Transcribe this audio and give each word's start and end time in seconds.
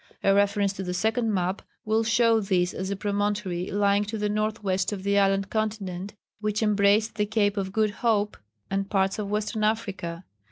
A 0.23 0.33
reference 0.33 0.73
to 0.73 0.81
the 0.81 0.95
second 0.95 1.31
map 1.31 1.61
will 1.85 2.03
show 2.03 2.39
this 2.39 2.73
as 2.73 2.89
a 2.89 2.95
promontory 2.95 3.69
lying 3.69 4.03
to 4.05 4.17
the 4.17 4.29
north 4.29 4.63
west 4.63 4.91
of 4.91 5.03
the 5.03 5.19
island 5.19 5.51
continent 5.51 6.15
which 6.39 6.63
embraced 6.63 7.13
the 7.17 7.25
Cape 7.27 7.55
of 7.55 7.71
Good 7.71 7.91
Hope 8.01 8.35
and 8.71 8.89
parts 8.89 9.19
of 9.19 9.29
western 9.29 9.63
Africa. 9.63 10.23